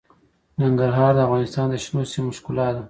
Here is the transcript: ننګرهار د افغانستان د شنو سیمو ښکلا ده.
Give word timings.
ننګرهار 0.61 1.11
د 1.15 1.19
افغانستان 1.27 1.65
د 1.69 1.75
شنو 1.83 2.01
سیمو 2.11 2.31
ښکلا 2.37 2.67
ده. 2.75 2.79